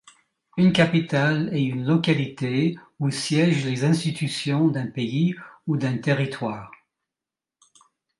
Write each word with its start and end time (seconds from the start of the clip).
Une 0.57 0.73
capitale 0.73 1.55
est 1.55 1.63
une 1.63 1.83
localité 1.85 2.75
où 2.97 3.11
siègent 3.11 3.65
les 3.67 3.83
institutions 3.83 4.67
d'un 4.67 4.87
pays 4.87 5.35
ou 5.67 5.77
d'un 5.77 5.99
territoire. 5.99 6.71